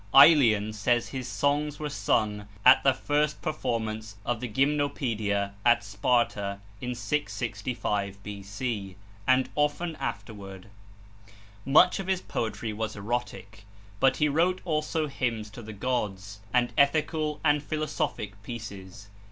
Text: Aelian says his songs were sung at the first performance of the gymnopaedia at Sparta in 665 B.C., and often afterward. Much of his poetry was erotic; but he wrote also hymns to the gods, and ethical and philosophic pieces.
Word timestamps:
Aelian 0.15 0.73
says 0.73 1.09
his 1.09 1.27
songs 1.27 1.77
were 1.77 1.87
sung 1.87 2.47
at 2.65 2.81
the 2.83 2.91
first 2.91 3.39
performance 3.43 4.15
of 4.25 4.39
the 4.39 4.47
gymnopaedia 4.51 5.51
at 5.63 5.83
Sparta 5.83 6.59
in 6.81 6.95
665 6.95 8.23
B.C., 8.23 8.95
and 9.27 9.49
often 9.53 9.95
afterward. 9.97 10.71
Much 11.67 11.99
of 11.99 12.07
his 12.07 12.19
poetry 12.21 12.73
was 12.73 12.95
erotic; 12.95 13.63
but 13.99 14.17
he 14.17 14.27
wrote 14.27 14.59
also 14.65 15.05
hymns 15.05 15.51
to 15.51 15.61
the 15.61 15.71
gods, 15.71 16.39
and 16.51 16.73
ethical 16.79 17.39
and 17.43 17.61
philosophic 17.61 18.41
pieces. 18.41 19.07